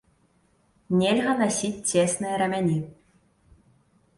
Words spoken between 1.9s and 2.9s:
цесныя рамяні.